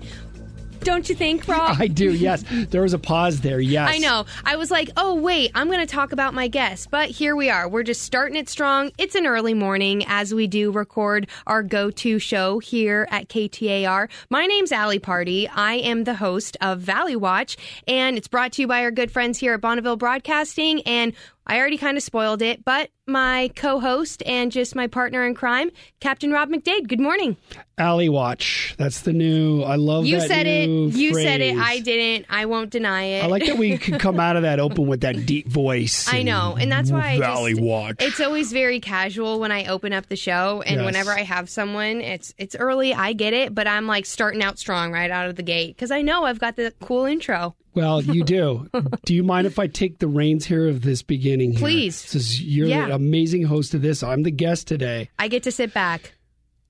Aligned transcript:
don't 0.87 1.09
you 1.09 1.15
think, 1.15 1.45
Rob? 1.49 1.75
I 1.79 1.87
do, 1.87 2.13
yes. 2.13 2.45
There 2.69 2.81
was 2.81 2.93
a 2.93 2.97
pause 2.97 3.41
there, 3.41 3.59
yes. 3.59 3.89
I 3.93 3.97
know. 3.97 4.25
I 4.45 4.55
was 4.55 4.71
like, 4.71 4.89
oh, 4.95 5.15
wait, 5.15 5.51
I'm 5.53 5.67
going 5.67 5.85
to 5.85 5.85
talk 5.85 6.13
about 6.13 6.33
my 6.33 6.47
guest. 6.47 6.89
But 6.89 7.09
here 7.09 7.35
we 7.35 7.49
are. 7.49 7.67
We're 7.67 7.83
just 7.83 8.03
starting 8.03 8.37
it 8.37 8.47
strong. 8.47 8.91
It's 8.97 9.13
an 9.13 9.27
early 9.27 9.53
morning 9.53 10.05
as 10.07 10.33
we 10.33 10.47
do 10.47 10.71
record 10.71 11.27
our 11.45 11.61
go 11.61 11.91
to 11.91 12.19
show 12.19 12.59
here 12.59 13.05
at 13.11 13.27
KTAR. 13.27 14.07
My 14.29 14.45
name's 14.45 14.71
Ali 14.71 14.99
Party. 14.99 15.49
I 15.49 15.73
am 15.73 16.05
the 16.05 16.15
host 16.15 16.55
of 16.61 16.79
Valley 16.79 17.17
Watch, 17.17 17.57
and 17.85 18.17
it's 18.17 18.29
brought 18.29 18.53
to 18.53 18.61
you 18.61 18.67
by 18.67 18.83
our 18.83 18.91
good 18.91 19.11
friends 19.11 19.37
here 19.37 19.55
at 19.55 19.61
Bonneville 19.61 19.97
Broadcasting. 19.97 20.81
And 20.83 21.11
I 21.49 21.57
already 21.59 21.77
kind 21.77 21.95
of 21.95 22.03
spoiled 22.03 22.41
it, 22.41 22.65
but 22.65 22.89
my 23.07 23.49
co 23.55 23.79
host 23.79 24.21
and 24.25 24.51
just 24.51 24.75
my 24.75 24.87
partner 24.87 25.25
in 25.25 25.33
crime, 25.33 25.71
Captain 26.01 26.29
Rob 26.29 26.49
McDade. 26.49 26.89
Good 26.89 26.99
morning. 26.99 27.37
Alley 27.77 28.09
Watch. 28.09 28.75
That's 28.77 29.01
the 29.01 29.13
new. 29.13 29.61
I 29.63 29.75
love 29.77 30.05
you 30.05 30.19
said 30.19 30.45
it. 30.45 30.67
You 30.67 31.13
phrase. 31.13 31.25
said 31.25 31.39
it. 31.39 31.55
I 31.57 31.79
didn't. 31.79 32.25
I 32.29 32.47
won't 32.47 32.69
deny 32.69 33.03
it. 33.03 33.23
I 33.23 33.27
like 33.27 33.45
that 33.45 33.57
we 33.57 33.77
could 33.77 33.97
come 33.99 34.19
out 34.19 34.35
of 34.35 34.41
that 34.41 34.59
open 34.59 34.87
with 34.87 35.01
that 35.01 35.25
deep 35.25 35.47
voice. 35.47 36.11
I 36.11 36.23
know. 36.23 36.57
And 36.59 36.69
that's 36.69 36.91
why 36.91 37.17
just, 37.17 37.61
Watch. 37.61 37.95
It's 37.99 38.19
always 38.19 38.51
very 38.51 38.81
casual 38.81 39.39
when 39.39 39.53
I 39.53 39.67
open 39.67 39.93
up 39.93 40.07
the 40.07 40.17
show. 40.17 40.61
And 40.65 40.77
Yes. 40.77 40.85
whenever 40.85 41.11
I 41.11 41.21
have 41.21 41.49
someone, 41.49 42.01
it's 42.01 42.33
it's 42.37 42.57
early. 42.57 42.93
I 42.93 43.13
get 43.13 43.31
it. 43.31 43.55
But 43.55 43.67
I'm 43.67 43.87
like 43.87 44.05
starting 44.05 44.43
out 44.43 44.59
strong 44.59 44.91
right 44.91 45.09
out 45.09 45.29
of 45.29 45.37
the 45.37 45.43
gate 45.43 45.77
because 45.77 45.91
I 45.91 46.01
know 46.01 46.25
I've 46.25 46.39
got 46.39 46.57
the 46.57 46.73
cool 46.81 47.05
intro. 47.05 47.55
Well, 47.77 48.01
you 48.01 48.23
do. 48.23 48.67
do 49.05 49.13
you 49.13 49.23
mind 49.23 49.45
if 49.45 49.59
I 49.59 49.67
take 49.67 49.99
the 49.99 50.07
reins 50.07 50.45
here 50.45 50.67
of 50.67 50.81
this 50.81 51.03
beginning? 51.03 51.51
Here? 51.51 51.59
Please. 51.59 51.95
Since 51.95 52.41
you're 52.41 52.67
Yeah. 52.67 52.87
the 52.87 52.95
amazing 52.95 53.43
host 53.43 53.73
of 53.75 53.83
this, 53.83 54.01
I'm 54.01 54.23
the 54.23 54.31
guest 54.31 54.67
today. 54.67 55.09
I 55.19 55.27
get 55.27 55.43
to 55.43 55.51
sit 55.51 55.73
back. 55.73 56.13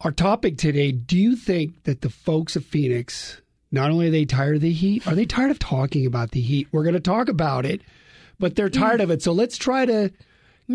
Our 0.02 0.12
topic 0.12 0.58
today 0.58 0.92
do 0.92 1.18
you 1.18 1.36
think 1.36 1.84
that 1.84 2.02
the 2.02 2.10
folks 2.10 2.56
of 2.56 2.66
Phoenix, 2.66 3.42
not 3.72 3.90
only 3.90 4.10
are 4.10 4.12
they 4.12 4.26
tired 4.26 4.58
of 4.58 4.62
the 4.62 4.74
heat, 4.74 5.08
are 5.08 5.16
they 5.16 5.26
tired 5.26 5.50
of 5.50 5.60
talking 5.60 6.06
about 6.06 6.32
the 6.32 6.42
heat? 6.42 6.68
We're 6.72 6.84
going 6.84 6.94
to 6.94 7.00
talk 7.00 7.30
about 7.30 7.66
it, 7.66 7.82
but 8.38 8.56
they're 8.56 8.70
tired 8.70 9.00
mm. 9.00 9.04
of 9.04 9.12
it. 9.12 9.24
So 9.24 9.32
let's 9.32 9.58
try 9.58 9.86
to 9.86 10.12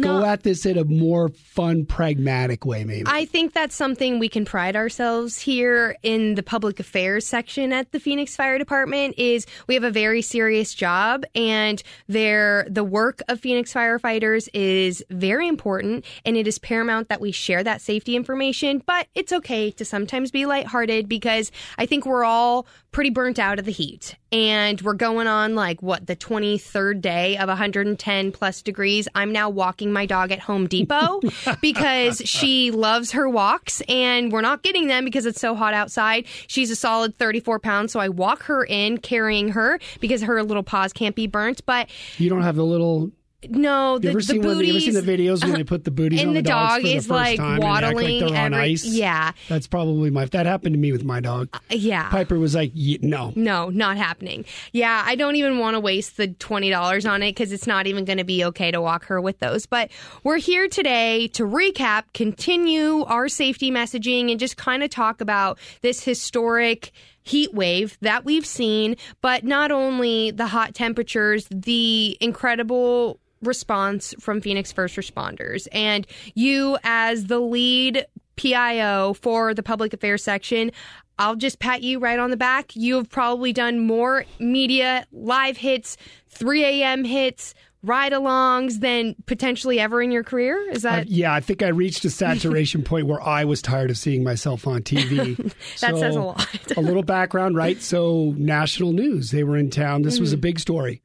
go 0.01 0.25
at 0.25 0.43
this 0.43 0.65
in 0.65 0.79
a 0.79 0.85
more 0.85 1.29
fun, 1.29 1.85
pragmatic 1.85 2.65
way, 2.65 2.85
maybe. 2.85 3.05
I 3.07 3.25
think 3.25 3.53
that's 3.53 3.75
something 3.75 4.19
we 4.19 4.29
can 4.29 4.45
pride 4.45 4.77
ourselves 4.77 5.39
here 5.39 5.97
in 6.03 6.35
the 6.35 6.43
public 6.43 6.81
affairs 6.81 7.27
section 7.27 7.73
at 7.73 7.93
the 7.93 8.01
Phoenix 8.01 8.35
Fire 8.35 8.59
Department 8.59 9.15
is 9.19 9.47
we 9.67 9.75
have 9.75 9.85
a 9.85 9.91
very 9.91 10.23
serious 10.23 10.75
job 10.75 11.25
and 11.35 11.83
their 12.09 12.67
the 12.71 12.85
work 12.85 13.21
of 13.29 13.41
Phoenix 13.41 13.73
firefighters 13.73 14.49
is 14.55 15.05
very 15.11 15.49
important 15.49 16.05
and 16.25 16.37
it 16.37 16.47
is 16.47 16.59
paramount 16.59 17.09
that 17.09 17.21
we 17.21 17.33
share 17.33 17.63
that 17.63 17.81
safety 17.81 18.17
information, 18.17 18.83
but 18.87 19.09
it's 19.15 19.33
okay 19.33 19.71
to 19.73 19.85
sometimes 19.85 20.31
be 20.31 20.47
lighthearted 20.47 21.09
because 21.09 21.51
I 21.77 21.87
think 21.87 22.07
we're 22.07 22.25
all 22.25 22.67
pretty 22.93 23.11
burnt 23.11 23.39
out 23.39 23.59
of 23.59 23.65
the 23.65 23.73
heat 23.73 24.17
and 24.31 24.81
we're 24.83 24.95
going 24.95 25.27
on 25.27 25.55
like 25.55 25.83
what 25.83 26.07
the 26.07 26.15
23rd 26.15 27.01
day 27.01 27.37
of 27.37 27.49
110 27.49 28.33
plus 28.33 28.63
degrees. 28.63 29.09
I'm 29.15 29.33
now 29.33 29.49
walking 29.49 29.82
my 29.91 30.05
dog 30.05 30.31
at 30.31 30.41
Home 30.41 30.67
Depot 30.67 31.21
because 31.63 32.21
she 32.27 32.71
loves 32.71 33.13
her 33.13 33.27
walks 33.27 33.81
and 33.89 34.31
we're 34.31 34.43
not 34.43 34.63
getting 34.63 34.87
them 34.87 35.07
because 35.07 35.25
it's 35.25 35.41
so 35.41 35.55
hot 35.55 35.73
outside. 35.73 36.27
She's 36.47 36.71
a 36.71 36.77
solid 36.77 37.17
34 37.17 37.59
pounds, 37.61 37.93
so 37.93 38.01
I 38.01 38.11
walk 38.11 38.43
her 38.43 38.65
in 38.65 38.99
carrying 38.99 39.49
her 39.49 39.81
because 40.01 40.21
her 40.23 40.43
little 40.43 40.63
paws 40.63 40.93
can't 40.93 41.17
be 41.17 41.27
burnt. 41.27 41.65
But 41.65 41.89
you 42.19 42.29
don't 42.29 42.43
have 42.43 42.57
the 42.57 42.65
little. 42.65 43.11
No, 43.49 43.95
You 43.95 44.01
the, 44.01 44.09
ever 44.11 44.19
the 44.19 44.25
seen 44.25 44.43
one, 44.43 44.59
you 44.65 44.71
ever 44.71 44.81
seen 44.81 44.95
the 44.95 45.01
videos 45.03 45.43
when 45.43 45.53
they 45.55 45.65
put 45.65 45.85
the 45.85 45.91
booties 45.91 46.21
and 46.21 46.29
on 46.29 46.35
the 46.35 46.43
the, 46.43 46.49
dogs 46.49 46.75
dog 46.75 46.83
for 46.83 46.87
the 46.89 46.95
first 46.97 47.09
like 47.11 47.37
time 47.39 47.55
and 47.57 47.65
act 47.65 47.83
waddling 47.85 48.25
like 48.27 48.35
every- 48.35 48.59
ice? 48.59 48.85
yeah. 48.85 49.33
that's 49.49 49.67
probably 49.67 50.11
my. 50.11 50.25
That 50.27 50.47
happened 50.47 50.75
to 50.75 50.79
me 50.79 50.93
with 50.93 51.05
my 51.05 51.21
dog. 51.21 51.49
Uh, 51.53 51.59
yeah. 51.71 52.09
Piper 52.11 52.39
was 52.39 52.55
like, 52.55 52.71
"Ye- 52.75 52.99
"No, 53.03 53.33
No, 53.37 53.69
not 53.71 53.97
happening. 53.97 54.45
Yeah, 54.73 55.03
I 55.05 55.15
don't 55.15 55.37
even 55.37 55.59
want 55.59 55.75
to 55.75 55.81
waste 55.81 56.17
the 56.17 56.29
$20 56.29 57.11
on 57.11 57.23
it 57.23 57.31
because 57.31 57.53
it's 57.53 57.67
not 57.67 57.87
even 57.87 58.05
going 58.05 58.19
to 58.19 58.25
be 58.25 58.45
okay 58.45 58.71
to 58.71 58.81
walk 58.81 59.05
her 59.07 59.21
with 59.21 59.39
those. 59.41 59.67
But 59.67 59.91
we're 60.25 60.39
here 60.39 60.69
today 60.69 61.29
to 61.29 61.45
recap, 61.45 62.05
continue 62.15 63.05
our 63.05 63.29
safety 63.29 63.71
messaging, 63.71 64.31
and 64.31 64.39
just 64.41 64.57
kind 64.57 64.83
of 64.83 64.91
talk 64.91 65.21
about 65.21 65.59
this 65.83 66.03
historic 66.05 66.93
heat 67.23 67.55
wave 67.55 67.97
that 68.01 68.25
we've 68.25 68.47
seen, 68.47 68.97
but 69.21 69.45
not 69.45 69.71
only 69.71 70.31
the 70.31 70.47
hot 70.47 70.75
temperatures, 70.75 71.47
the 71.51 72.17
incredible 72.21 73.19
response 73.43 74.15
from 74.21 74.41
Phoenix 74.41 74.73
first 74.73 74.97
responders. 74.97 75.67
And 75.73 76.07
you, 76.35 76.79
as 76.85 77.27
the 77.27 77.41
lead 77.41 78.07
PIO 78.37 79.15
for 79.15 79.55
the 79.55 79.63
public 79.63 79.93
affairs 79.93 80.25
section, 80.25 80.73
I'll 81.19 81.37
just 81.37 81.59
pat 81.59 81.83
you 81.83 81.99
right 81.99 82.19
on 82.19 82.31
the 82.31 82.37
back. 82.37 82.75
You 82.75 82.97
have 82.97 83.11
probably 83.11 83.53
done 83.53 83.79
more 83.79 84.25
media 84.39 85.07
live 85.13 85.59
hits, 85.59 85.97
3 86.29 86.65
a.m. 86.65 87.05
hits, 87.05 87.55
ride 87.85 88.13
alongs 88.13 88.79
than 88.81 89.17
potentially 89.27 89.81
ever 89.81 90.01
in 90.01 90.13
your 90.13 90.23
career. 90.23 90.57
Is 90.71 90.85
Uh, 90.85 90.91
that 90.91 91.09
yeah, 91.09 91.35
I 91.35 91.41
think 91.41 91.63
I 91.63 91.69
reached 91.69 92.05
a 92.05 92.11
saturation 92.11 92.83
point 92.85 93.07
where 93.07 93.21
I 93.21 93.45
was 93.45 93.61
tired 93.61 93.91
of 93.91 93.99
seeing 93.99 94.23
myself 94.23 94.67
on 94.67 94.83
TV. 94.83 95.37
That 95.81 95.97
says 95.99 96.15
a 96.17 96.21
lot. 96.21 96.47
a 96.77 96.81
little 96.81 97.03
background, 97.03 97.57
right? 97.57 97.81
So, 97.83 98.35
national 98.39 98.93
news. 98.93 99.31
They 99.33 99.43
were 99.45 99.57
in 99.57 99.71
town. 99.71 100.03
This 100.03 100.15
Mm-hmm. 100.15 100.21
was 100.23 100.33
a 100.33 100.37
big 100.39 100.61
story. 100.61 101.03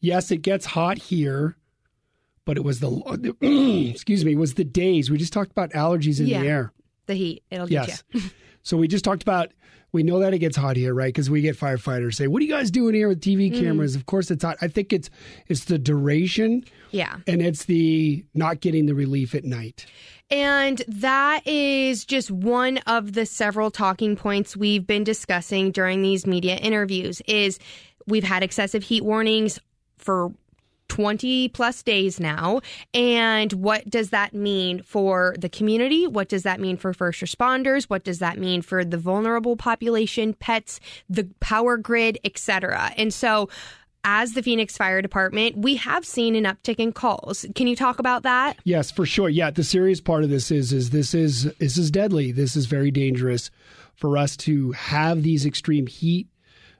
Yes, 0.00 0.30
it 0.30 0.38
gets 0.42 0.64
hot 0.64 0.96
here, 0.98 1.56
but 2.44 2.56
it 2.56 2.64
was 2.64 2.80
the 2.80 2.88
excuse 3.92 4.24
me, 4.24 4.34
was 4.36 4.54
the 4.54 4.64
days. 4.64 5.10
We 5.10 5.18
just 5.18 5.32
talked 5.32 5.50
about 5.50 5.72
allergies 5.72 6.20
in 6.20 6.26
Yeah. 6.26 6.40
the 6.40 6.46
air. 6.48 6.72
The 7.08 7.14
heat? 7.14 7.42
It'll 7.50 7.66
get 7.66 7.88
Yes. 7.88 8.04
you. 8.12 8.20
so 8.62 8.76
we 8.76 8.86
just 8.86 9.04
talked 9.04 9.22
about 9.22 9.50
we 9.90 10.02
know 10.02 10.18
that 10.20 10.34
it 10.34 10.38
gets 10.40 10.54
hot 10.54 10.76
here, 10.76 10.92
right? 10.92 11.08
Because 11.08 11.30
we 11.30 11.40
get 11.40 11.56
firefighters 11.58 12.14
say, 12.14 12.26
"What 12.26 12.40
are 12.42 12.44
you 12.44 12.50
guys 12.52 12.70
doing 12.70 12.94
here 12.94 13.08
with 13.08 13.22
TV 13.22 13.50
Mm-hmm. 13.50 13.64
cameras?" 13.64 13.96
Of 13.96 14.04
course, 14.04 14.30
it's 14.30 14.44
hot. 14.44 14.58
I 14.60 14.68
think 14.68 14.92
it's 14.92 15.08
it's 15.48 15.64
the 15.64 15.78
duration 15.78 16.62
Yeah. 16.90 17.16
and 17.26 17.40
it's 17.42 17.64
the 17.64 18.22
not 18.34 18.60
getting 18.60 18.84
the 18.86 18.94
relief 18.94 19.34
at 19.34 19.44
night. 19.44 19.86
And 20.30 20.82
that 20.88 21.46
is 21.46 22.04
just 22.04 22.30
one 22.30 22.78
of 22.86 23.14
the 23.14 23.24
several 23.24 23.70
talking 23.70 24.14
points 24.14 24.54
we've 24.54 24.86
been 24.86 25.04
discussing 25.04 25.70
during 25.72 26.02
these 26.02 26.26
media 26.26 26.56
interviews 26.56 27.22
is 27.26 27.58
we've 28.06 28.24
had 28.24 28.42
excessive 28.42 28.82
heat 28.82 29.02
warnings 29.04 29.58
for 29.96 30.30
20 30.98 31.50
plus 31.50 31.80
days 31.84 32.18
now. 32.18 32.60
And 32.92 33.52
what 33.52 33.88
does 33.88 34.10
that 34.10 34.34
mean 34.34 34.82
for 34.82 35.36
the 35.38 35.48
community? 35.48 36.08
What 36.08 36.28
does 36.28 36.42
that 36.42 36.58
mean 36.58 36.76
for 36.76 36.92
first 36.92 37.20
responders? 37.20 37.84
What 37.84 38.02
does 38.02 38.18
that 38.18 38.36
mean 38.36 38.62
for 38.62 38.84
the 38.84 38.98
vulnerable 38.98 39.56
population, 39.56 40.34
pets, 40.34 40.80
the 41.08 41.28
power 41.38 41.76
grid, 41.76 42.18
etc.? 42.24 42.92
And 42.96 43.14
so 43.14 43.48
as 44.02 44.32
the 44.32 44.42
Phoenix 44.42 44.76
Fire 44.76 45.00
Department, 45.00 45.58
we 45.58 45.76
have 45.76 46.04
seen 46.04 46.34
an 46.34 46.42
uptick 46.42 46.80
in 46.80 46.90
calls. 46.90 47.46
Can 47.54 47.68
you 47.68 47.76
talk 47.76 48.00
about 48.00 48.24
that? 48.24 48.56
Yes, 48.64 48.90
for 48.90 49.06
sure. 49.06 49.28
Yeah, 49.28 49.52
the 49.52 49.62
serious 49.62 50.00
part 50.00 50.24
of 50.24 50.30
this 50.30 50.50
is 50.50 50.72
is 50.72 50.90
this 50.90 51.14
is 51.14 51.44
this 51.60 51.78
is 51.78 51.92
deadly. 51.92 52.32
This 52.32 52.56
is 52.56 52.66
very 52.66 52.90
dangerous 52.90 53.52
for 53.94 54.16
us 54.16 54.36
to 54.38 54.72
have 54.72 55.22
these 55.22 55.46
extreme 55.46 55.86
heat, 55.86 56.26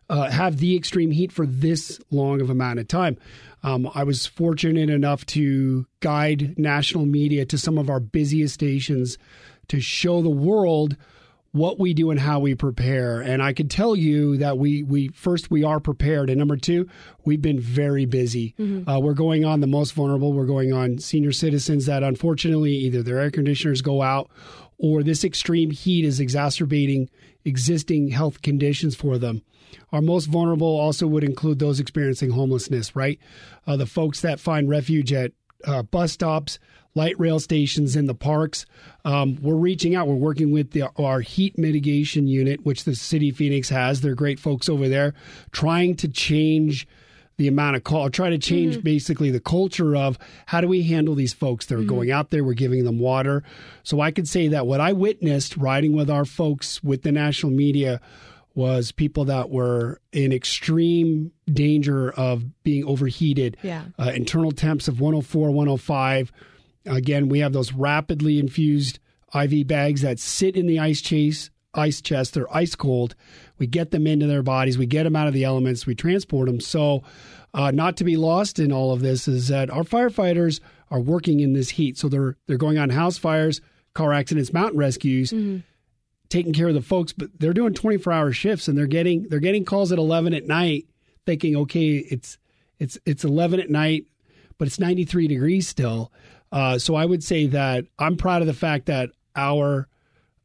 uh, 0.09 0.31
have 0.31 0.59
the 0.59 0.77
extreme 0.77 1.11
heat 1.11 1.33
for 1.33 1.47
this 1.47 2.01
long 2.11 2.41
of 2.41 2.51
amount 2.51 2.79
of 2.79 2.89
time. 2.89 3.19
Um, 3.63 3.91
I 3.95 4.05
was 4.05 4.27
fortunate 4.27 4.89
enough 4.89 5.27
to 5.27 5.87
guide 6.01 6.59
national 6.59 7.07
media 7.07 7.45
to 7.47 7.59
some 7.59 7.77
of 7.77 7.91
our 7.91 8.01
busiest 8.01 8.55
stations 8.55 9.19
to 9.69 9.81
show 9.81 10.23
the 10.23 10.31
world 10.31 10.97
what 11.53 11.79
we 11.79 11.95
do 11.95 12.11
and 12.11 12.21
how 12.21 12.39
we 12.41 12.55
prepare. 12.55 13.21
And 13.21 13.43
I 13.43 13.53
can 13.53 13.69
tell 13.69 13.97
you 13.97 14.37
that 14.37 14.59
we 14.59 14.83
we 14.83 15.09
first 15.09 15.51
we 15.51 15.65
are 15.65 15.81
prepared, 15.81 16.31
and 16.31 16.39
number 16.39 16.57
two, 16.57 16.89
we've 17.25 17.43
been 17.43 17.59
very 17.59 18.05
busy. 18.05 18.55
Uh, 18.89 19.01
we're 19.01 19.15
going 19.15 19.45
on 19.45 19.61
the 19.61 19.67
most 19.67 19.93
vulnerable. 19.93 20.33
We're 20.33 20.45
going 20.47 20.73
on 20.73 20.99
senior 20.99 21.33
citizens 21.33 21.87
that 21.87 22.03
unfortunately 22.03 22.73
either 22.73 23.03
their 23.03 23.19
air 23.19 23.31
conditioners 23.31 23.83
go 23.83 24.03
out 24.03 24.31
or 24.79 25.03
this 25.03 25.25
extreme 25.25 25.71
heat 25.71 26.05
is 26.05 26.21
exacerbating 26.21 27.11
existing 27.45 28.09
health 28.09 28.43
conditions 28.43 28.95
for 28.95 29.19
them. 29.19 29.43
Our 29.93 30.03
most 30.03 30.27
vulnerable 30.27 30.79
also 30.79 31.07
would 31.07 31.25
include 31.25 31.59
those 31.59 31.81
experiencing 31.81 32.31
homelessness, 32.31 32.95
right? 32.95 33.19
Uh, 33.67 33.77
the 33.77 33.87
folks 33.87 34.21
that 34.21 34.41
find 34.41 34.69
refuge 34.69 35.13
at 35.13 35.33
uh, 35.65 35.83
bus 35.83 36.13
stops, 36.13 36.59
light 36.95 37.19
rail 37.19 37.41
stations, 37.41 37.97
in 37.97 38.07
the 38.07 38.15
parks. 38.15 38.67
Um, 39.05 39.37
we're 39.41 39.57
reaching 39.57 39.95
out. 39.95 40.07
We're 40.07 40.15
working 40.15 40.53
with 40.53 40.71
the, 40.71 40.91
our 40.97 41.21
heat 41.21 41.59
mitigation 41.59 42.27
unit, 42.27 42.65
which 42.65 42.85
the 42.85 42.95
city 42.95 43.31
of 43.31 43.37
Phoenix 43.37 43.69
has. 43.69 44.01
They're 44.01 44.15
great 44.15 44.39
folks 44.39 44.69
over 44.69 44.89
there, 44.89 45.15
trying 45.53 45.97
to 45.97 46.09
change 46.09 46.87
the 47.39 47.49
amount 47.49 47.77
of 47.77 47.85
call, 47.85 48.11
try 48.11 48.31
to 48.31 48.39
change 48.39 48.75
mm-hmm. 48.75 48.83
basically 48.83 49.31
the 49.31 49.41
culture 49.41 49.97
of 49.97 50.19
how 50.47 50.61
do 50.61 50.69
we 50.69 50.83
handle 50.83 51.15
these 51.15 51.33
folks? 51.33 51.67
that 51.67 51.75
are 51.75 51.79
mm-hmm. 51.79 51.89
going 51.89 52.11
out 52.11 52.31
there, 52.31 52.45
we're 52.45 52.53
giving 52.53 52.85
them 52.85 52.99
water. 52.99 53.43
So 53.83 54.01
I 54.01 54.11
could 54.11 54.29
say 54.29 54.49
that 54.49 54.67
what 54.67 54.81
I 54.81 54.93
witnessed 54.93 55.57
riding 55.57 55.93
with 55.93 56.11
our 56.11 56.25
folks 56.25 56.83
with 56.83 57.03
the 57.03 57.13
national 57.13 57.53
media 57.53 58.01
was 58.55 58.91
people 58.91 59.27
that 59.27 59.51
were 59.51 60.01
in 60.13 60.33
extreme 60.33 61.31
danger 61.51 62.11
of 62.11 62.45
being 62.65 62.85
overheated. 62.85 63.57
Yeah. 63.63 63.85
Uh, 63.99 64.11
internal 64.15 64.51
temps 64.51 64.89
of 64.89 65.01
104, 65.01 65.51
105. 65.51 66.33
Again, 66.87 67.29
we 67.29 67.39
have 67.39 67.53
those 67.53 67.73
rapidly 67.73 68.41
infused 68.41 68.99
IV 69.33 69.67
bags 69.67 70.03
that 70.03 70.19
sit 70.19 70.57
in 70.57 70.67
the 70.67 70.81
ice 70.81 71.01
chase, 71.01 71.51
ice 71.79 72.01
chest. 72.03 72.35
They're 72.35 72.55
ice 72.55 72.75
cold. 72.75 73.15
We 73.59 73.67
get 73.67 73.91
them 73.91 74.07
into 74.07 74.27
their 74.27 74.43
bodies. 74.43 74.77
We 74.77 74.87
get 74.87 75.05
them 75.05 75.17
out 75.17 75.29
of 75.29 75.33
the 75.33 75.45
elements. 75.45 75.87
We 75.87 75.95
transport 75.95 76.47
them. 76.47 76.61
So, 76.61 77.03
uh, 77.55 77.71
not 77.71 77.97
to 77.97 78.05
be 78.05 78.17
lost 78.17 78.59
in 78.59 78.73
all 78.73 78.93
of 78.93 79.01
this 79.01 79.27
is 79.27 79.49
that 79.49 79.71
our 79.71 79.83
firefighters 79.83 80.61
are 80.91 81.01
working 81.01 81.41
in 81.41 81.53
this 81.53 81.71
heat. 81.71 81.97
So 81.97 82.09
they're 82.09 82.37
they're 82.47 82.59
going 82.59 82.79
on 82.79 82.91
house 82.91 83.19
fires, 83.19 83.61
car 83.95 84.13
accidents, 84.13 84.53
mountain 84.53 84.79
rescues, 84.79 85.33
mm-hmm. 85.33 85.59
taking 86.29 86.53
care 86.53 86.69
of 86.69 86.75
the 86.75 86.83
folks. 86.83 87.13
But 87.13 87.31
they're 87.39 87.55
doing 87.55 87.75
twenty 87.75 87.97
four 87.97 88.13
hour 88.13 88.33
shifts, 88.33 88.69
and 88.69 88.77
they're 88.77 88.87
getting 88.87 89.29
they're 89.29 89.41
getting 89.41 89.65
calls 89.65 89.93
at 89.93 89.99
eleven 89.99 90.35
at 90.35 90.47
night, 90.47 90.87
thinking, 91.27 91.57
okay, 91.57 91.97
it's 91.97 92.39
it's 92.79 92.99
it's 93.07 93.25
eleven 93.25 93.61
at 93.61 93.71
night, 93.71 94.07
but 94.59 94.69
it's 94.69 94.79
ninety 94.79 95.05
three 95.05 95.29
degrees 95.29 95.69
still. 95.69 96.13
Uh, 96.51 96.79
so 96.79 96.95
I 96.95 97.05
would 97.05 97.23
say 97.23 97.47
that 97.47 97.85
I'm 97.99 98.17
proud 98.17 98.41
of 98.41 98.47
the 98.47 98.55
fact 98.55 98.87
that 98.87 99.11
our 99.37 99.89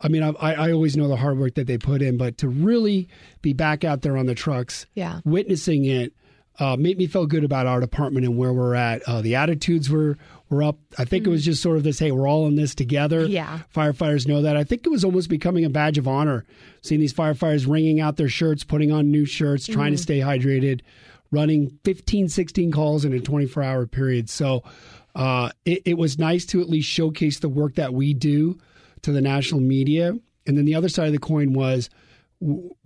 I 0.03 0.09
mean, 0.09 0.21
I, 0.21 0.33
I 0.39 0.71
always 0.71 0.97
know 0.97 1.07
the 1.07 1.15
hard 1.15 1.39
work 1.39 1.55
that 1.55 1.65
they 1.65 1.77
put 1.77 2.01
in, 2.01 2.17
but 2.17 2.37
to 2.39 2.49
really 2.49 3.07
be 3.41 3.53
back 3.53 3.83
out 3.83 4.01
there 4.01 4.17
on 4.17 4.25
the 4.25 4.35
trucks, 4.35 4.85
yeah. 4.93 5.21
witnessing 5.23 5.85
it, 5.85 6.13
uh, 6.59 6.75
made 6.75 6.97
me 6.97 7.07
feel 7.07 7.25
good 7.25 7.43
about 7.43 7.65
our 7.65 7.79
department 7.79 8.25
and 8.25 8.37
where 8.37 8.53
we're 8.53 8.75
at. 8.75 9.01
Uh, 9.03 9.21
the 9.21 9.35
attitudes 9.35 9.89
were 9.89 10.17
were 10.49 10.61
up. 10.61 10.77
I 10.99 11.05
think 11.05 11.23
mm-hmm. 11.23 11.29
it 11.29 11.31
was 11.31 11.41
mm-hmm. 11.41 11.51
just 11.51 11.63
sort 11.63 11.77
of 11.77 11.83
this, 11.83 11.97
hey, 11.97 12.11
we're 12.11 12.27
all 12.27 12.45
in 12.47 12.55
this 12.55 12.75
together. 12.75 13.25
Yeah. 13.25 13.59
Firefighters 13.75 14.27
know 14.27 14.43
that. 14.43 14.55
I 14.55 14.63
think 14.63 14.85
it 14.85 14.89
was 14.89 15.03
almost 15.03 15.29
becoming 15.29 15.65
a 15.65 15.69
badge 15.69 15.97
of 15.97 16.07
honor, 16.07 16.45
seeing 16.81 17.01
these 17.01 17.13
firefighters 17.13 17.67
wringing 17.67 17.99
out 17.99 18.17
their 18.17 18.29
shirts, 18.29 18.63
putting 18.63 18.91
on 18.91 19.09
new 19.09 19.25
shirts, 19.25 19.63
mm-hmm. 19.63 19.73
trying 19.73 19.91
to 19.93 19.97
mm-hmm. 19.97 20.03
stay 20.03 20.19
hydrated, 20.19 20.81
running 21.31 21.79
15, 21.85 22.29
16 22.29 22.71
calls 22.71 23.03
in 23.03 23.13
a 23.13 23.19
24 23.19 23.63
hour 23.63 23.87
period. 23.87 24.29
So 24.29 24.63
uh, 25.15 25.49
it, 25.65 25.81
it 25.85 25.97
was 25.97 26.19
nice 26.19 26.45
to 26.47 26.61
at 26.61 26.69
least 26.69 26.87
showcase 26.87 27.39
the 27.39 27.49
work 27.49 27.75
that 27.75 27.95
we 27.95 28.13
do 28.13 28.59
to 29.03 29.11
the 29.11 29.21
national 29.21 29.61
media. 29.61 30.17
And 30.45 30.57
then 30.57 30.65
the 30.65 30.75
other 30.75 30.89
side 30.89 31.07
of 31.07 31.13
the 31.13 31.19
coin 31.19 31.53
was 31.53 31.89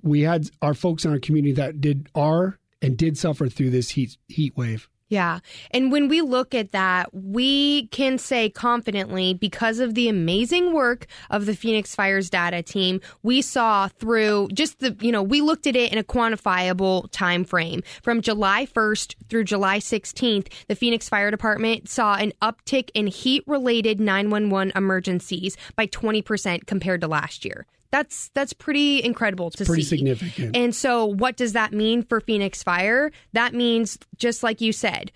we 0.03 0.21
had 0.21 0.49
our 0.61 0.73
folks 0.73 1.05
in 1.05 1.11
our 1.11 1.19
community 1.19 1.53
that 1.53 1.81
did 1.81 2.09
are 2.13 2.59
and 2.81 2.97
did 2.97 3.17
suffer 3.17 3.47
through 3.47 3.71
this 3.71 3.89
heat 3.91 4.17
heat 4.27 4.55
wave. 4.55 4.89
Yeah. 5.09 5.39
And 5.71 5.89
when 5.91 6.09
we 6.09 6.21
look 6.21 6.53
at 6.53 6.73
that, 6.73 7.13
we 7.13 7.87
can 7.87 8.17
say 8.17 8.49
confidently 8.49 9.33
because 9.33 9.79
of 9.79 9.93
the 9.93 10.09
amazing 10.09 10.73
work 10.73 11.07
of 11.29 11.45
the 11.45 11.55
Phoenix 11.55 11.95
Fires 11.95 12.29
data 12.29 12.61
team, 12.61 12.99
we 13.23 13.41
saw 13.41 13.87
through 13.87 14.49
just 14.53 14.79
the, 14.79 14.97
you 14.99 15.13
know, 15.13 15.23
we 15.23 15.39
looked 15.39 15.65
at 15.65 15.77
it 15.77 15.93
in 15.93 15.97
a 15.97 16.03
quantifiable 16.03 17.09
time 17.11 17.45
frame. 17.45 17.83
From 18.03 18.21
July 18.21 18.65
1st 18.65 19.15
through 19.29 19.45
July 19.45 19.79
16th, 19.79 20.51
the 20.67 20.75
Phoenix 20.75 21.07
Fire 21.07 21.31
Department 21.31 21.87
saw 21.87 22.15
an 22.15 22.33
uptick 22.41 22.89
in 22.93 23.07
heat 23.07 23.43
related 23.47 24.01
911 24.01 24.73
emergencies 24.75 25.55
by 25.77 25.87
20% 25.87 26.65
compared 26.65 26.99
to 26.99 27.07
last 27.07 27.45
year. 27.45 27.65
That's 27.91 28.29
that's 28.33 28.53
pretty 28.53 29.03
incredible 29.03 29.49
to 29.51 29.65
pretty 29.65 29.83
see. 29.83 29.97
Pretty 29.97 30.15
significant. 30.15 30.55
And 30.55 30.75
so 30.75 31.05
what 31.05 31.37
does 31.37 31.53
that 31.53 31.73
mean 31.73 32.03
for 32.03 32.19
Phoenix 32.19 32.63
Fire? 32.63 33.11
That 33.33 33.53
means 33.53 33.97
just 34.17 34.43
like 34.43 34.61
you 34.61 34.73
said, 34.73 35.11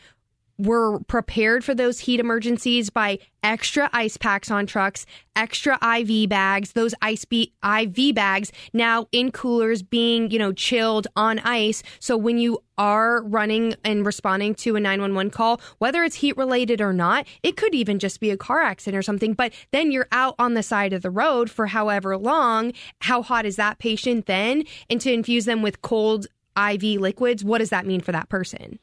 we're 0.61 0.99
prepared 0.99 1.63
for 1.63 1.73
those 1.73 1.99
heat 1.99 2.19
emergencies 2.19 2.91
by 2.91 3.17
extra 3.41 3.89
ice 3.93 4.15
packs 4.15 4.51
on 4.51 4.67
trucks, 4.67 5.07
extra 5.35 5.79
IV 5.83 6.29
bags, 6.29 6.73
those 6.73 6.93
ice 7.01 7.25
be- 7.25 7.51
IV 7.63 8.13
bags 8.13 8.51
now 8.71 9.07
in 9.11 9.31
coolers 9.31 9.81
being, 9.81 10.29
you 10.29 10.37
know, 10.37 10.53
chilled 10.53 11.07
on 11.15 11.39
ice. 11.39 11.81
So 11.99 12.15
when 12.15 12.37
you 12.37 12.59
are 12.77 13.23
running 13.23 13.73
and 13.83 14.05
responding 14.05 14.53
to 14.55 14.75
a 14.75 14.79
911 14.79 15.31
call, 15.31 15.59
whether 15.79 16.03
it's 16.03 16.17
heat 16.17 16.37
related 16.37 16.79
or 16.79 16.93
not, 16.93 17.25
it 17.41 17.57
could 17.57 17.73
even 17.73 17.97
just 17.97 18.19
be 18.19 18.29
a 18.29 18.37
car 18.37 18.61
accident 18.61 18.99
or 18.99 19.01
something, 19.01 19.33
but 19.33 19.51
then 19.71 19.91
you're 19.91 20.07
out 20.11 20.35
on 20.37 20.53
the 20.53 20.63
side 20.63 20.93
of 20.93 21.01
the 21.01 21.09
road 21.09 21.49
for 21.49 21.67
however 21.67 22.15
long. 22.17 22.71
How 22.99 23.23
hot 23.23 23.47
is 23.47 23.55
that 23.55 23.79
patient 23.79 24.27
then? 24.27 24.63
And 24.91 25.01
to 25.01 25.11
infuse 25.11 25.45
them 25.45 25.63
with 25.63 25.81
cold 25.81 26.27
IV 26.55 26.83
liquids, 27.01 27.43
what 27.43 27.57
does 27.57 27.71
that 27.71 27.87
mean 27.87 28.01
for 28.01 28.11
that 28.11 28.29
person? 28.29 28.77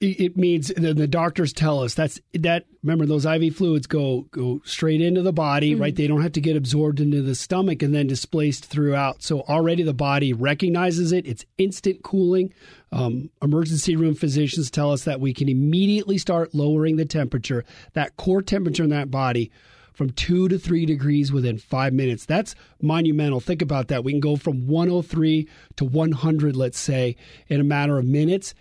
It 0.00 0.36
means 0.36 0.68
the, 0.68 0.94
the, 0.94 1.08
doctors 1.08 1.52
tell 1.52 1.80
us 1.80 1.94
that's 1.94 2.20
that 2.32 2.66
remember 2.82 3.04
those 3.04 3.26
iv 3.26 3.54
fluids 3.56 3.86
go 3.86 4.22
go 4.30 4.60
straight 4.64 5.00
into 5.00 5.22
the 5.22 5.32
body 5.32 5.72
mm-hmm. 5.72 5.82
right 5.82 5.96
they 5.96 6.06
don't 6.06 6.22
have 6.22 6.32
to 6.32 6.40
get 6.40 6.56
absorbed 6.56 7.00
into 7.00 7.20
the 7.20 7.34
stomach 7.34 7.82
and 7.82 7.94
then 7.94 8.06
displaced 8.06 8.64
throughout 8.64 9.22
so 9.22 9.40
already 9.42 9.82
the 9.82 9.94
body 9.94 10.32
recognizes 10.32 11.10
it 11.10 11.26
it's 11.26 11.44
instant 11.56 12.02
cooling 12.02 12.52
um, 12.92 13.28
emergency 13.42 13.96
room 13.96 14.14
physicians 14.14 14.70
tell 14.70 14.92
us 14.92 15.04
that 15.04 15.20
we 15.20 15.34
can 15.34 15.48
immediately 15.48 16.16
start 16.16 16.54
lowering 16.54 16.96
the 16.96 17.04
temperature 17.04 17.64
that 17.94 18.16
core 18.16 18.42
temperature 18.42 18.84
in 18.84 18.90
that 18.90 19.10
body 19.10 19.50
from 19.98 20.10
two 20.10 20.46
to 20.46 20.60
three 20.60 20.86
degrees 20.86 21.32
within 21.32 21.58
five 21.58 21.92
minutes. 21.92 22.24
That's 22.24 22.54
monumental. 22.80 23.40
Think 23.40 23.62
about 23.62 23.88
that. 23.88 24.04
We 24.04 24.12
can 24.12 24.20
go 24.20 24.36
from 24.36 24.68
103 24.68 25.48
to 25.74 25.84
100, 25.84 26.54
let's 26.54 26.78
say, 26.78 27.16
in 27.48 27.60
a 27.60 27.64
matter 27.64 27.98
of 27.98 28.04
minutes. 28.04 28.54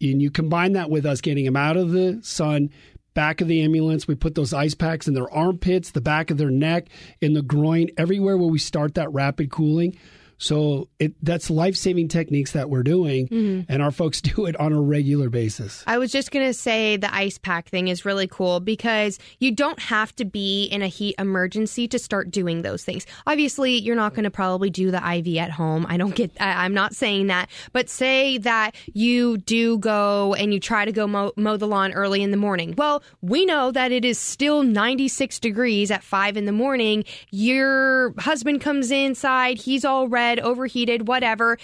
And 0.00 0.22
you 0.22 0.30
combine 0.30 0.72
that 0.72 0.90
with 0.90 1.04
us 1.06 1.20
getting 1.20 1.44
them 1.44 1.56
out 1.56 1.76
of 1.76 1.90
the 1.90 2.20
sun, 2.22 2.70
back 3.14 3.40
of 3.40 3.48
the 3.48 3.62
ambulance. 3.62 4.06
We 4.06 4.14
put 4.14 4.34
those 4.34 4.52
ice 4.52 4.74
packs 4.74 5.08
in 5.08 5.14
their 5.14 5.32
armpits, 5.32 5.90
the 5.90 6.00
back 6.00 6.30
of 6.30 6.38
their 6.38 6.50
neck, 6.50 6.88
in 7.20 7.32
the 7.32 7.42
groin, 7.42 7.88
everywhere 7.96 8.36
where 8.36 8.48
we 8.48 8.58
start 8.60 8.94
that 8.94 9.12
rapid 9.12 9.50
cooling. 9.50 9.98
So 10.38 10.88
it 11.00 11.12
that's 11.22 11.50
life 11.50 11.76
saving 11.76 12.08
techniques 12.08 12.52
that 12.52 12.70
we're 12.70 12.84
doing, 12.84 13.28
mm-hmm. 13.28 13.70
and 13.70 13.82
our 13.82 13.90
folks 13.90 14.20
do 14.28 14.46
it 14.46 14.56
on 14.56 14.72
a 14.72 14.80
regular 14.80 15.28
basis. 15.28 15.82
I 15.86 15.98
was 15.98 16.12
just 16.12 16.30
gonna 16.30 16.54
say 16.54 16.96
the 16.96 17.12
ice 17.12 17.38
pack 17.38 17.68
thing 17.68 17.88
is 17.88 18.04
really 18.04 18.28
cool 18.28 18.60
because 18.60 19.18
you 19.40 19.52
don't 19.52 19.80
have 19.80 20.14
to 20.16 20.24
be 20.24 20.64
in 20.64 20.80
a 20.80 20.86
heat 20.86 21.16
emergency 21.18 21.88
to 21.88 21.98
start 21.98 22.30
doing 22.30 22.62
those 22.62 22.84
things. 22.84 23.04
Obviously, 23.26 23.78
you're 23.78 23.96
not 23.96 24.14
gonna 24.14 24.30
probably 24.30 24.70
do 24.70 24.90
the 24.90 24.98
IV 24.98 25.36
at 25.38 25.50
home. 25.50 25.84
I 25.88 25.96
don't 25.96 26.14
get. 26.14 26.30
I, 26.40 26.64
am 26.64 26.74
not 26.74 26.94
saying 26.94 27.26
that, 27.26 27.50
but 27.72 27.88
say 27.88 28.38
that 28.38 28.76
you 28.92 29.38
do 29.38 29.78
go 29.78 30.34
and 30.34 30.54
you 30.54 30.60
try 30.60 30.84
to 30.84 30.92
go 30.92 31.06
mow, 31.06 31.32
mow 31.36 31.56
the 31.56 31.66
lawn 31.66 31.92
early 31.92 32.22
in 32.22 32.30
the 32.30 32.36
morning. 32.36 32.74
Well, 32.78 33.02
we 33.22 33.44
know 33.44 33.72
that 33.72 33.90
it 33.90 34.04
is 34.04 34.18
still 34.18 34.62
96 34.62 35.40
degrees 35.40 35.90
at 35.90 36.04
five 36.04 36.36
in 36.36 36.44
the 36.44 36.52
morning. 36.52 37.04
Your 37.30 38.14
husband 38.18 38.60
comes 38.60 38.92
inside. 38.92 39.58
He's 39.58 39.84
all 39.84 40.06
red 40.06 40.27
overheated, 40.38 41.08
whatever. 41.08 41.58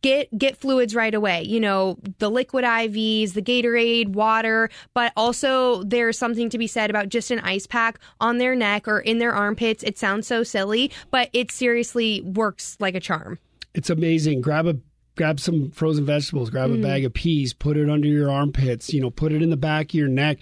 Get 0.00 0.36
get 0.38 0.56
fluids 0.56 0.94
right 0.94 1.14
away. 1.14 1.42
You 1.42 1.60
know, 1.60 1.98
the 2.18 2.30
liquid 2.30 2.64
IVs, 2.64 3.32
the 3.32 3.42
Gatorade, 3.42 4.10
water, 4.10 4.70
but 4.94 5.12
also 5.16 5.82
there's 5.82 6.16
something 6.16 6.48
to 6.50 6.58
be 6.58 6.66
said 6.66 6.90
about 6.90 7.08
just 7.08 7.30
an 7.30 7.40
ice 7.40 7.66
pack 7.66 7.98
on 8.20 8.38
their 8.38 8.54
neck 8.54 8.86
or 8.86 9.00
in 9.00 9.18
their 9.18 9.32
armpits. 9.32 9.82
It 9.82 9.98
sounds 9.98 10.26
so 10.26 10.42
silly, 10.42 10.90
but 11.10 11.28
it 11.32 11.50
seriously 11.50 12.22
works 12.22 12.76
like 12.80 12.94
a 12.94 13.00
charm. 13.00 13.38
It's 13.74 13.90
amazing. 13.90 14.40
Grab 14.40 14.66
a 14.66 14.78
grab 15.18 15.40
some 15.40 15.70
frozen 15.72 16.06
vegetables, 16.06 16.48
grab 16.48 16.70
mm. 16.70 16.78
a 16.78 16.82
bag 16.82 17.04
of 17.04 17.12
peas, 17.12 17.52
put 17.52 17.76
it 17.76 17.90
under 17.90 18.06
your 18.06 18.30
armpits, 18.30 18.94
you 18.94 19.00
know, 19.00 19.10
put 19.10 19.32
it 19.32 19.42
in 19.42 19.50
the 19.50 19.56
back 19.56 19.86
of 19.86 19.94
your 19.94 20.08
neck. 20.08 20.38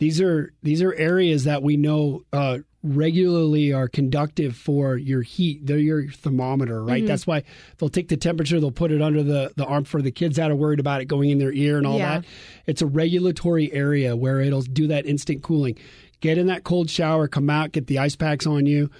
These 0.00 0.20
are 0.20 0.52
these 0.62 0.82
are 0.82 0.94
areas 0.94 1.44
that 1.44 1.62
we 1.62 1.76
know 1.76 2.24
uh, 2.32 2.58
regularly 2.82 3.72
are 3.74 3.86
conductive 3.86 4.56
for 4.56 4.96
your 4.96 5.20
heat. 5.20 5.66
They're 5.66 5.76
your 5.76 6.08
thermometer, 6.08 6.82
right? 6.82 7.00
Mm-hmm. 7.00 7.06
That's 7.06 7.26
why 7.26 7.44
they'll 7.76 7.90
take 7.90 8.08
the 8.08 8.16
temperature, 8.16 8.58
they'll 8.60 8.70
put 8.70 8.92
it 8.92 9.02
under 9.02 9.22
the, 9.22 9.52
the 9.56 9.66
arm 9.66 9.84
for 9.84 10.00
the 10.00 10.10
kids 10.10 10.36
that 10.36 10.50
are 10.50 10.56
worried 10.56 10.80
about 10.80 11.02
it 11.02 11.04
going 11.04 11.28
in 11.28 11.38
their 11.38 11.52
ear 11.52 11.76
and 11.76 11.86
all 11.86 11.98
yeah. 11.98 12.20
that. 12.20 12.24
It's 12.66 12.80
a 12.80 12.86
regulatory 12.86 13.70
area 13.72 14.16
where 14.16 14.40
it'll 14.40 14.62
do 14.62 14.86
that 14.86 15.04
instant 15.04 15.42
cooling. 15.42 15.76
Get 16.20 16.38
in 16.38 16.46
that 16.46 16.64
cold 16.64 16.88
shower, 16.88 17.28
come 17.28 17.50
out, 17.50 17.72
get 17.72 17.86
the 17.86 17.98
ice 17.98 18.16
packs 18.16 18.46
on 18.46 18.64
you. 18.64 18.90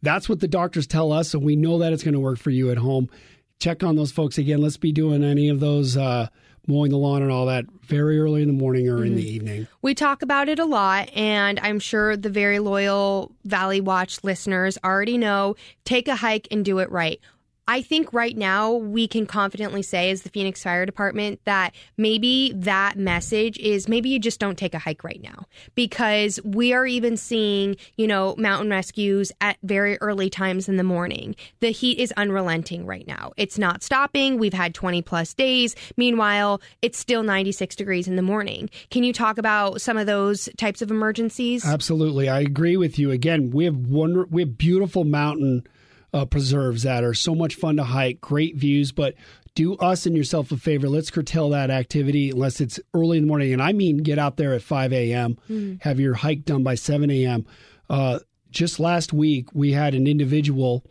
That's 0.00 0.28
what 0.28 0.40
the 0.40 0.48
doctors 0.48 0.86
tell 0.86 1.12
us, 1.12 1.28
so 1.28 1.38
we 1.38 1.56
know 1.56 1.78
that 1.78 1.92
it's 1.92 2.04
going 2.04 2.14
to 2.14 2.20
work 2.20 2.38
for 2.38 2.50
you 2.50 2.70
at 2.70 2.78
home. 2.78 3.10
Check 3.58 3.82
on 3.82 3.96
those 3.96 4.12
folks 4.12 4.38
again. 4.38 4.62
Let's 4.62 4.76
be 4.78 4.92
doing 4.92 5.22
any 5.22 5.50
of 5.50 5.60
those 5.60 5.96
uh, 5.96 6.28
mowing 6.68 6.90
the 6.90 6.98
lawn 6.98 7.22
and 7.22 7.32
all 7.32 7.46
that 7.46 7.64
very 7.82 8.20
early 8.20 8.42
in 8.42 8.48
the 8.48 8.54
morning 8.54 8.88
or 8.88 8.96
mm-hmm. 8.96 9.06
in 9.06 9.16
the 9.16 9.22
mm-hmm. 9.22 9.34
evening. 9.34 9.68
We 9.82 9.94
talk 9.94 10.22
about 10.22 10.48
it 10.48 10.58
a 10.58 10.64
lot, 10.64 11.10
and 11.14 11.58
I'm 11.60 11.80
sure 11.80 12.16
the 12.16 12.30
very 12.30 12.58
loyal 12.58 13.32
Valley 13.44 13.80
Watch 13.80 14.22
listeners 14.22 14.78
already 14.84 15.18
know 15.18 15.56
take 15.84 16.06
a 16.06 16.16
hike 16.16 16.46
and 16.50 16.64
do 16.64 16.78
it 16.78 16.90
right. 16.92 17.20
I 17.68 17.82
think 17.82 18.14
right 18.14 18.34
now 18.34 18.72
we 18.72 19.06
can 19.06 19.26
confidently 19.26 19.82
say, 19.82 20.10
as 20.10 20.22
the 20.22 20.30
Phoenix 20.30 20.62
Fire 20.62 20.86
Department, 20.86 21.40
that 21.44 21.74
maybe 21.98 22.54
that 22.56 22.96
message 22.96 23.58
is 23.58 23.88
maybe 23.88 24.08
you 24.08 24.18
just 24.18 24.40
don't 24.40 24.56
take 24.56 24.72
a 24.72 24.78
hike 24.78 25.04
right 25.04 25.20
now 25.22 25.44
because 25.74 26.40
we 26.42 26.72
are 26.72 26.86
even 26.86 27.18
seeing, 27.18 27.76
you 27.96 28.06
know, 28.06 28.34
mountain 28.38 28.70
rescues 28.70 29.30
at 29.42 29.58
very 29.62 29.98
early 30.00 30.30
times 30.30 30.66
in 30.66 30.78
the 30.78 30.82
morning. 30.82 31.36
The 31.60 31.70
heat 31.70 31.98
is 31.98 32.10
unrelenting 32.16 32.86
right 32.86 33.06
now. 33.06 33.32
It's 33.36 33.58
not 33.58 33.82
stopping. 33.82 34.38
We've 34.38 34.54
had 34.54 34.74
20 34.74 35.02
plus 35.02 35.34
days. 35.34 35.76
Meanwhile, 35.98 36.62
it's 36.80 36.98
still 36.98 37.22
96 37.22 37.76
degrees 37.76 38.08
in 38.08 38.16
the 38.16 38.22
morning. 38.22 38.70
Can 38.90 39.04
you 39.04 39.12
talk 39.12 39.36
about 39.36 39.82
some 39.82 39.98
of 39.98 40.06
those 40.06 40.48
types 40.56 40.80
of 40.80 40.90
emergencies? 40.90 41.66
Absolutely. 41.66 42.30
I 42.30 42.40
agree 42.40 42.78
with 42.78 42.98
you. 42.98 43.10
Again, 43.10 43.50
we 43.50 43.66
have 43.66 43.76
wonder 43.76 44.26
we 44.30 44.40
have 44.40 44.56
beautiful 44.56 45.04
mountain 45.04 45.64
uh, 46.12 46.24
preserves 46.24 46.82
that 46.82 47.04
are 47.04 47.14
so 47.14 47.34
much 47.34 47.54
fun 47.54 47.76
to 47.76 47.84
hike, 47.84 48.20
great 48.20 48.56
views, 48.56 48.92
but 48.92 49.14
do 49.54 49.74
us 49.76 50.06
and 50.06 50.16
yourself 50.16 50.52
a 50.52 50.56
favor. 50.56 50.88
Let's 50.88 51.10
curtail 51.10 51.50
that 51.50 51.70
activity 51.70 52.30
unless 52.30 52.60
it's 52.60 52.78
early 52.94 53.18
in 53.18 53.24
the 53.24 53.28
morning. 53.28 53.52
And 53.52 53.62
I 53.62 53.72
mean, 53.72 53.98
get 53.98 54.18
out 54.18 54.36
there 54.36 54.54
at 54.54 54.62
5 54.62 54.92
a.m., 54.92 55.36
mm. 55.50 55.82
have 55.82 55.98
your 55.98 56.14
hike 56.14 56.44
done 56.44 56.62
by 56.62 56.76
7 56.76 57.10
a.m. 57.10 57.44
Uh, 57.90 58.20
just 58.50 58.80
last 58.80 59.12
week, 59.12 59.48
we 59.52 59.72
had 59.72 59.94
an 59.94 60.06
individual 60.06 60.84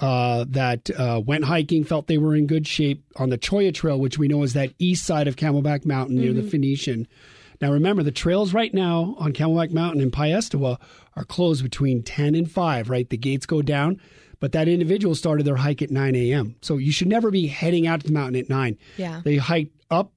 uh, 0.00 0.44
that 0.48 0.90
uh, 0.98 1.20
went 1.24 1.44
hiking, 1.44 1.84
felt 1.84 2.06
they 2.06 2.18
were 2.18 2.34
in 2.34 2.46
good 2.46 2.66
shape 2.66 3.04
on 3.16 3.30
the 3.30 3.38
Cholla 3.38 3.72
Trail, 3.72 3.98
which 3.98 4.18
we 4.18 4.28
know 4.28 4.42
is 4.42 4.52
that 4.52 4.74
east 4.78 5.06
side 5.06 5.28
of 5.28 5.36
Camelback 5.36 5.84
Mountain 5.84 6.16
near 6.16 6.32
mm-hmm. 6.32 6.42
the 6.42 6.50
Phoenician. 6.50 7.06
Now, 7.60 7.72
remember, 7.72 8.02
the 8.02 8.10
trails 8.10 8.52
right 8.52 8.72
now 8.72 9.14
on 9.18 9.32
Camelback 9.32 9.72
Mountain 9.72 10.02
in 10.02 10.10
Piestewa 10.10 10.78
are 11.16 11.24
closed 11.24 11.62
between 11.62 12.02
10 12.02 12.34
and 12.34 12.50
5, 12.50 12.90
right? 12.90 13.08
The 13.08 13.16
gates 13.16 13.46
go 13.46 13.62
down 13.62 14.00
but 14.46 14.52
that 14.52 14.68
individual 14.68 15.16
started 15.16 15.44
their 15.44 15.56
hike 15.56 15.82
at 15.82 15.90
9 15.90 16.14
a.m. 16.14 16.54
So 16.62 16.76
you 16.76 16.92
should 16.92 17.08
never 17.08 17.32
be 17.32 17.48
heading 17.48 17.88
out 17.88 18.02
to 18.02 18.06
the 18.06 18.12
mountain 18.12 18.36
at 18.40 18.48
9. 18.48 18.78
Yeah. 18.96 19.20
They 19.24 19.38
hiked 19.38 19.74
up 19.90 20.12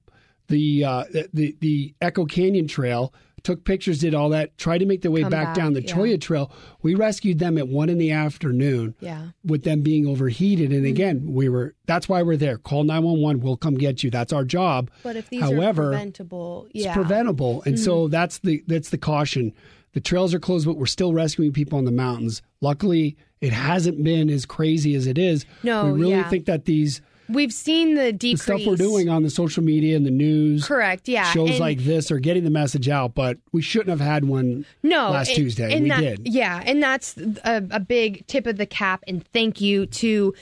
the 0.46 0.84
uh, 0.84 1.04
the 1.32 1.56
the 1.58 1.96
Echo 2.00 2.26
Canyon 2.26 2.68
Trail, 2.68 3.12
took 3.42 3.64
pictures, 3.64 3.98
did 3.98 4.14
all 4.14 4.28
that, 4.28 4.56
tried 4.56 4.78
to 4.78 4.86
make 4.86 5.02
their 5.02 5.10
way 5.10 5.22
back, 5.22 5.30
back, 5.30 5.54
down 5.56 5.72
the 5.72 5.82
yeah. 5.82 5.92
Cholla 5.92 6.20
Trail. 6.20 6.52
We 6.80 6.94
rescued 6.94 7.40
them 7.40 7.58
at 7.58 7.66
one 7.66 7.88
in 7.88 7.98
the 7.98 8.12
afternoon. 8.12 8.94
Yeah. 9.00 9.30
With 9.44 9.64
them 9.64 9.82
being 9.82 10.06
overheated, 10.06 10.70
and 10.70 10.84
mm-hmm. 10.84 10.94
again, 10.94 11.32
we 11.32 11.48
were. 11.48 11.74
That's 11.86 12.08
why 12.08 12.22
we're 12.22 12.36
there. 12.36 12.56
Call 12.56 12.84
nine 12.84 13.02
one 13.02 13.20
one. 13.20 13.40
We'll 13.40 13.56
come 13.56 13.74
get 13.74 14.04
you. 14.04 14.12
That's 14.12 14.32
our 14.32 14.44
job. 14.44 14.92
But 15.02 15.16
if 15.16 15.28
these 15.28 15.42
However, 15.42 15.88
are 15.88 15.90
preventable, 15.90 16.68
yeah. 16.70 16.86
it's 16.86 16.94
preventable, 16.94 17.64
and 17.66 17.74
mm-hmm. 17.74 17.84
so 17.84 18.06
that's 18.06 18.38
the 18.38 18.62
that's 18.68 18.90
the 18.90 18.98
caution. 18.98 19.54
The 19.92 20.00
trails 20.00 20.32
are 20.34 20.40
closed, 20.40 20.66
but 20.66 20.76
we're 20.76 20.86
still 20.86 21.12
rescuing 21.12 21.52
people 21.52 21.78
on 21.78 21.84
the 21.84 21.92
mountains. 21.92 22.42
Luckily, 22.60 23.16
it 23.40 23.52
hasn't 23.52 24.02
been 24.04 24.30
as 24.30 24.46
crazy 24.46 24.94
as 24.94 25.06
it 25.06 25.18
is. 25.18 25.44
No, 25.62 25.86
we 25.86 26.00
really 26.00 26.12
yeah. 26.12 26.28
think 26.28 26.46
that 26.46 26.64
these 26.64 27.00
We've 27.30 27.52
seen 27.52 27.94
the 27.94 28.12
decrease. 28.12 28.44
The 28.44 28.58
stuff 28.58 28.66
we're 28.66 28.76
doing 28.76 29.08
on 29.08 29.22
the 29.22 29.30
social 29.30 29.62
media 29.62 29.96
and 29.96 30.04
the 30.04 30.10
news. 30.10 30.66
Correct, 30.66 31.08
yeah. 31.08 31.24
Shows 31.30 31.50
and, 31.50 31.60
like 31.60 31.78
this 31.78 32.10
are 32.10 32.18
getting 32.18 32.42
the 32.42 32.50
message 32.50 32.88
out, 32.88 33.14
but 33.14 33.38
we 33.52 33.62
shouldn't 33.62 33.90
have 33.90 34.00
had 34.00 34.24
one 34.24 34.66
no, 34.82 35.10
last 35.10 35.28
and, 35.28 35.36
Tuesday. 35.36 35.72
And 35.72 35.84
we 35.84 35.90
that, 35.90 36.00
did. 36.00 36.20
Yeah, 36.24 36.60
and 36.64 36.82
that's 36.82 37.16
a, 37.16 37.62
a 37.70 37.78
big 37.78 38.26
tip 38.26 38.46
of 38.46 38.56
the 38.56 38.66
cap 38.66 39.04
and 39.06 39.24
thank 39.28 39.60
you 39.60 39.86
to 39.86 40.34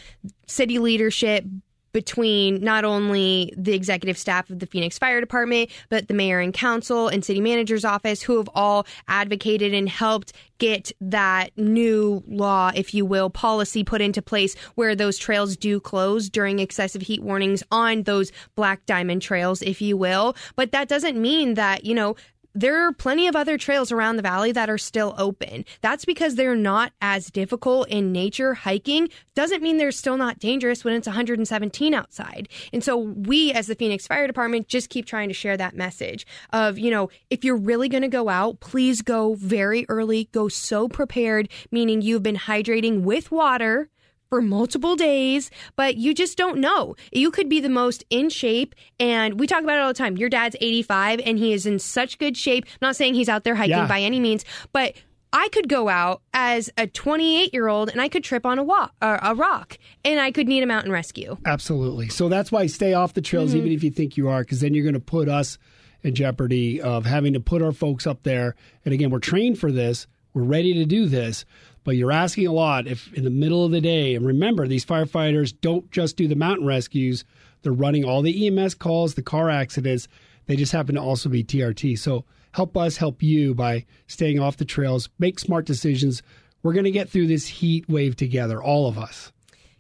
city 0.46 0.78
leadership, 0.78 1.44
between 1.92 2.62
not 2.62 2.84
only 2.84 3.52
the 3.56 3.74
executive 3.74 4.18
staff 4.18 4.50
of 4.50 4.58
the 4.58 4.66
Phoenix 4.66 4.98
Fire 4.98 5.20
Department, 5.20 5.70
but 5.88 6.08
the 6.08 6.14
mayor 6.14 6.40
and 6.40 6.52
council 6.52 7.08
and 7.08 7.24
city 7.24 7.40
manager's 7.40 7.84
office, 7.84 8.22
who 8.22 8.36
have 8.36 8.48
all 8.54 8.86
advocated 9.06 9.74
and 9.74 9.88
helped 9.88 10.32
get 10.58 10.92
that 11.00 11.56
new 11.56 12.22
law, 12.26 12.70
if 12.74 12.92
you 12.92 13.04
will, 13.06 13.30
policy 13.30 13.84
put 13.84 14.00
into 14.00 14.20
place 14.20 14.54
where 14.74 14.94
those 14.94 15.16
trails 15.16 15.56
do 15.56 15.80
close 15.80 16.28
during 16.28 16.58
excessive 16.58 17.02
heat 17.02 17.22
warnings 17.22 17.62
on 17.70 18.02
those 18.02 18.32
black 18.56 18.84
diamond 18.86 19.22
trails, 19.22 19.62
if 19.62 19.80
you 19.80 19.96
will. 19.96 20.36
But 20.56 20.72
that 20.72 20.88
doesn't 20.88 21.20
mean 21.20 21.54
that, 21.54 21.84
you 21.84 21.94
know, 21.94 22.16
there 22.58 22.86
are 22.86 22.92
plenty 22.92 23.28
of 23.28 23.36
other 23.36 23.56
trails 23.56 23.92
around 23.92 24.16
the 24.16 24.22
valley 24.22 24.50
that 24.50 24.68
are 24.68 24.78
still 24.78 25.14
open. 25.16 25.64
That's 25.80 26.04
because 26.04 26.34
they're 26.34 26.56
not 26.56 26.92
as 27.00 27.30
difficult 27.30 27.88
in 27.88 28.10
nature. 28.10 28.54
Hiking 28.54 29.08
doesn't 29.36 29.62
mean 29.62 29.76
they're 29.76 29.92
still 29.92 30.16
not 30.16 30.40
dangerous 30.40 30.84
when 30.84 30.94
it's 30.94 31.06
117 31.06 31.94
outside. 31.94 32.48
And 32.72 32.82
so 32.82 32.96
we, 32.96 33.52
as 33.52 33.68
the 33.68 33.76
Phoenix 33.76 34.08
Fire 34.08 34.26
Department, 34.26 34.66
just 34.66 34.90
keep 34.90 35.06
trying 35.06 35.28
to 35.28 35.34
share 35.34 35.56
that 35.56 35.76
message 35.76 36.26
of, 36.52 36.78
you 36.78 36.90
know, 36.90 37.10
if 37.30 37.44
you're 37.44 37.56
really 37.56 37.88
going 37.88 38.02
to 38.02 38.08
go 38.08 38.28
out, 38.28 38.58
please 38.58 39.02
go 39.02 39.34
very 39.34 39.86
early, 39.88 40.28
go 40.32 40.48
so 40.48 40.88
prepared, 40.88 41.48
meaning 41.70 42.02
you've 42.02 42.24
been 42.24 42.36
hydrating 42.36 43.02
with 43.02 43.30
water 43.30 43.88
for 44.28 44.42
multiple 44.42 44.96
days, 44.96 45.50
but 45.76 45.96
you 45.96 46.14
just 46.14 46.36
don't 46.36 46.58
know. 46.58 46.96
You 47.12 47.30
could 47.30 47.48
be 47.48 47.60
the 47.60 47.68
most 47.68 48.04
in 48.10 48.28
shape, 48.28 48.74
and 49.00 49.40
we 49.40 49.46
talk 49.46 49.62
about 49.62 49.78
it 49.78 49.80
all 49.80 49.88
the 49.88 49.94
time. 49.94 50.16
Your 50.16 50.28
dad's 50.28 50.56
85 50.60 51.20
and 51.24 51.38
he 51.38 51.52
is 51.52 51.66
in 51.66 51.78
such 51.78 52.18
good 52.18 52.36
shape. 52.36 52.64
I'm 52.66 52.88
not 52.88 52.96
saying 52.96 53.14
he's 53.14 53.28
out 53.28 53.44
there 53.44 53.54
hiking 53.54 53.70
yeah. 53.70 53.86
by 53.86 54.00
any 54.00 54.20
means, 54.20 54.44
but 54.72 54.94
I 55.32 55.48
could 55.48 55.68
go 55.68 55.88
out 55.88 56.22
as 56.32 56.70
a 56.78 56.86
28 56.86 57.52
year 57.52 57.68
old 57.68 57.90
and 57.90 58.00
I 58.00 58.08
could 58.08 58.24
trip 58.24 58.46
on 58.46 58.58
a, 58.58 58.62
walk, 58.62 58.94
uh, 59.02 59.18
a 59.22 59.34
rock 59.34 59.78
and 60.04 60.18
I 60.18 60.30
could 60.30 60.48
need 60.48 60.62
a 60.62 60.66
mountain 60.66 60.90
rescue. 60.90 61.36
Absolutely. 61.44 62.08
So 62.08 62.28
that's 62.28 62.50
why 62.50 62.66
stay 62.66 62.94
off 62.94 63.14
the 63.14 63.20
trails, 63.20 63.50
mm-hmm. 63.50 63.58
even 63.58 63.72
if 63.72 63.84
you 63.84 63.90
think 63.90 64.16
you 64.16 64.28
are, 64.28 64.40
because 64.40 64.60
then 64.60 64.74
you're 64.74 64.84
going 64.84 64.94
to 64.94 65.00
put 65.00 65.28
us 65.28 65.58
in 66.02 66.14
jeopardy 66.14 66.80
of 66.80 67.04
having 67.04 67.34
to 67.34 67.40
put 67.40 67.62
our 67.62 67.72
folks 67.72 68.06
up 68.06 68.22
there. 68.22 68.54
And 68.84 68.94
again, 68.94 69.10
we're 69.10 69.18
trained 69.18 69.58
for 69.58 69.70
this, 69.70 70.06
we're 70.32 70.42
ready 70.44 70.74
to 70.74 70.84
do 70.84 71.06
this. 71.06 71.44
But 71.88 71.96
you're 71.96 72.12
asking 72.12 72.46
a 72.46 72.52
lot 72.52 72.86
if 72.86 73.10
in 73.14 73.24
the 73.24 73.30
middle 73.30 73.64
of 73.64 73.70
the 73.70 73.80
day, 73.80 74.14
and 74.14 74.26
remember, 74.26 74.68
these 74.68 74.84
firefighters 74.84 75.58
don't 75.58 75.90
just 75.90 76.18
do 76.18 76.28
the 76.28 76.34
mountain 76.34 76.66
rescues, 76.66 77.24
they're 77.62 77.72
running 77.72 78.04
all 78.04 78.20
the 78.20 78.46
EMS 78.46 78.74
calls, 78.74 79.14
the 79.14 79.22
car 79.22 79.48
accidents. 79.48 80.06
They 80.44 80.54
just 80.54 80.70
happen 80.70 80.96
to 80.96 81.00
also 81.00 81.30
be 81.30 81.42
TRT. 81.42 81.98
So 81.98 82.26
help 82.52 82.76
us 82.76 82.98
help 82.98 83.22
you 83.22 83.54
by 83.54 83.86
staying 84.06 84.38
off 84.38 84.58
the 84.58 84.66
trails, 84.66 85.08
make 85.18 85.38
smart 85.38 85.64
decisions. 85.64 86.22
We're 86.62 86.74
going 86.74 86.84
to 86.84 86.90
get 86.90 87.08
through 87.08 87.28
this 87.28 87.46
heat 87.46 87.88
wave 87.88 88.16
together, 88.16 88.62
all 88.62 88.86
of 88.86 88.98
us. 88.98 89.32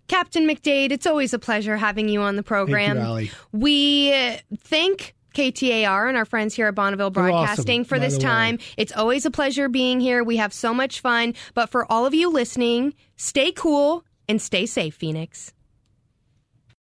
Captain 0.06 0.48
McDade, 0.48 0.92
it's 0.92 1.06
always 1.06 1.34
a 1.34 1.38
pleasure 1.38 1.76
having 1.76 2.08
you 2.08 2.22
on 2.22 2.36
the 2.36 2.42
program. 2.42 2.96
Thank 2.96 3.32
you, 3.32 3.38
we 3.52 4.14
uh, 4.14 4.38
thank 4.60 5.14
KTAR 5.38 6.08
and 6.08 6.16
our 6.16 6.24
friends 6.24 6.54
here 6.54 6.66
at 6.66 6.74
Bonneville 6.74 7.10
Broadcasting 7.10 7.82
awesome, 7.82 7.88
for 7.88 7.98
this 8.00 8.18
time. 8.18 8.58
It's 8.76 8.90
always 8.90 9.24
a 9.24 9.30
pleasure 9.30 9.68
being 9.68 10.00
here. 10.00 10.24
We 10.24 10.38
have 10.38 10.52
so 10.52 10.74
much 10.74 10.98
fun. 11.00 11.34
But 11.54 11.70
for 11.70 11.90
all 11.90 12.06
of 12.06 12.12
you 12.12 12.28
listening, 12.28 12.94
stay 13.16 13.52
cool 13.52 14.04
and 14.28 14.42
stay 14.42 14.66
safe, 14.66 14.96
Phoenix. 14.96 15.52